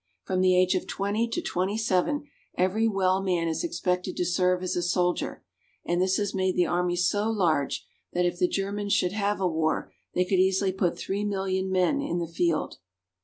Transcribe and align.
From 0.23 0.41
the 0.41 0.57
age 0.57 0.73
of 0.73 0.87
twenty 0.87 1.27
to 1.27 1.43
twenty 1.43 1.77
seven 1.77 2.27
every 2.57 2.87
well 2.87 3.21
man 3.21 3.47
is 3.47 3.63
expected 3.63 4.17
to 4.17 4.25
serve 4.25 4.63
as 4.63 4.75
a 4.75 4.81
soldier, 4.81 5.43
and 5.85 6.01
this 6.01 6.17
has 6.17 6.33
made 6.33 6.55
the 6.55 6.65
army 6.65 6.95
so 6.95 7.29
large 7.29 7.85
that 8.13 8.25
if 8.25 8.39
the 8.39 8.47
Germans 8.47 8.93
should 8.93 9.11
have 9.11 9.39
a 9.39 9.47
war 9.47 9.93
they 10.15 10.25
could 10.25 10.39
easily 10.39 10.71
put 10.71 10.97
three 10.97 11.23
million 11.23 11.69
men 11.71 12.01
in 12.01 12.17
the 12.17 12.25
field. 12.25 12.79